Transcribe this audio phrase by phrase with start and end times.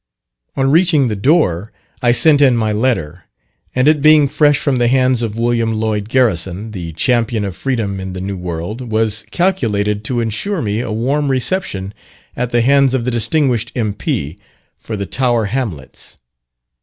[0.57, 3.25] On reaching the door, I sent in my letter;
[3.75, 7.99] and it being fresh from the hands of William Lloyd Garrison, the champion of freedom
[7.99, 11.93] in the New World, was calculated to insure me a warm reception
[12.35, 14.39] at the hands of the distinguished M.P.
[14.75, 16.17] for the Tower Hamlets.